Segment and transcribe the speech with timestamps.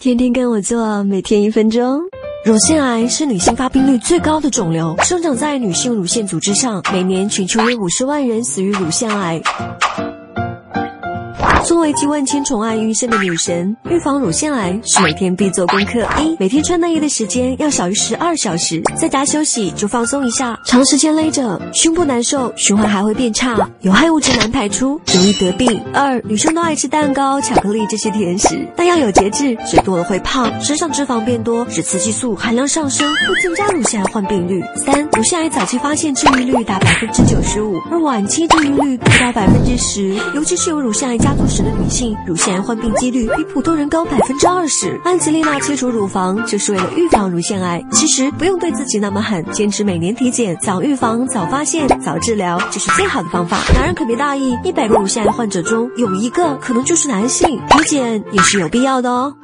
[0.00, 2.00] 天天跟我做，每天一分钟。
[2.42, 9.42] 乳腺癌是女性发病率最高的肿瘤，生长在女性乳腺组织上，每年全球约五十万人死于乳腺癌。
[11.70, 16.04] 作为集万千宠爱于一身的女神，预防乳腺癌是每天必做功课。
[16.20, 20.58] 一、每天穿内衣的时间要小于十二小时，在家休息就放松一下。
[20.64, 25.80] 长时间勒着，胸部难受，循环还会变差，有害物质难排出，容易得病。
[25.94, 34.60] 二、女生都爱吃蛋糕、巧克力这些甜食，但要有节制，吃多了会胖，身上脂肪变多，使雌激素含量上升，会增加乳腺癌患病率。
[34.74, 45.00] 三、乳腺癌早期发现治愈率达百分之九十五，而晚期治愈率不到百分之十，尤其是有乳腺癌家族史的女性，乳腺癌患病几率比普通人高百分之二十。
[45.04, 47.82] 安吉丽娜切除乳房就是为了预防乳腺癌。
[47.92, 53.58] 其实不用对自己那么狠，坚持每年体检，早预防、早发现、早治疗，就是最好的方法。
[53.74, 59.34] 男人可别大意，一百个乳腺癌患者中有一个可能就是男性，体检也是有必要的哦。